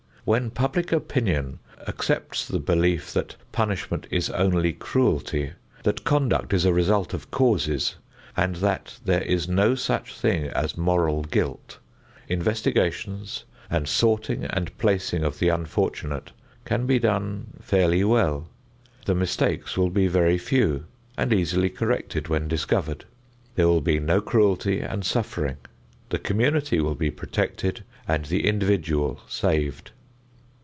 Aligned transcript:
When 0.23 0.51
public 0.51 0.91
opinion 0.91 1.57
accepts 1.87 2.47
the 2.47 2.59
belief 2.59 3.11
that 3.13 3.37
punishment 3.51 4.05
is 4.11 4.29
only 4.29 4.71
cruelty, 4.71 5.53
that 5.81 6.03
conduct 6.03 6.53
is 6.53 6.63
a 6.63 6.71
result 6.71 7.15
of 7.15 7.31
causes, 7.31 7.95
and 8.37 8.57
that 8.57 8.99
there 9.03 9.23
is 9.23 9.49
no 9.49 9.73
such 9.73 10.15
thing 10.15 10.45
as 10.49 10.77
moral 10.77 11.23
guilt, 11.23 11.79
investigations 12.27 13.45
and 13.67 13.87
sorting 13.89 14.45
and 14.45 14.77
placing 14.77 15.23
of 15.23 15.39
the 15.39 15.49
unfortunate 15.49 16.31
can 16.65 16.85
be 16.85 16.99
done 16.99 17.57
fairly 17.59 18.03
well. 18.03 18.47
The 19.05 19.15
mistakes 19.15 19.75
will 19.75 19.89
be 19.89 20.05
very 20.05 20.37
few 20.37 20.85
and 21.17 21.33
easily 21.33 21.71
corrected 21.71 22.27
when 22.27 22.47
discovered. 22.47 23.05
There 23.55 23.67
will 23.67 23.81
be 23.81 23.99
no 23.99 24.21
cruelty 24.21 24.81
and 24.81 25.03
suffering. 25.03 25.57
The 26.09 26.19
community 26.19 26.79
will 26.79 26.95
be 26.95 27.09
protected 27.09 27.83
and 28.07 28.25
the 28.25 28.45
individual 28.45 29.21
saved. 29.27 29.89